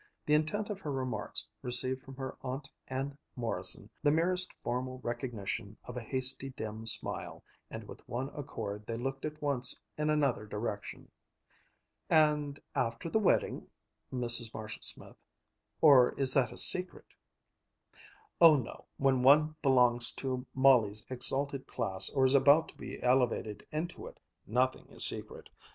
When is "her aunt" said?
2.15-2.67